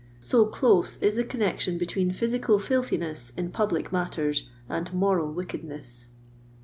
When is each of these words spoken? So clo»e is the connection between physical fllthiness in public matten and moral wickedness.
So 0.19 0.47
clo»e 0.47 0.83
is 0.99 1.13
the 1.13 1.23
connection 1.23 1.77
between 1.77 2.09
physical 2.11 2.57
fllthiness 2.57 3.37
in 3.37 3.51
public 3.51 3.91
matten 3.91 4.33
and 4.67 4.91
moral 4.91 5.31
wickedness. 5.31 6.07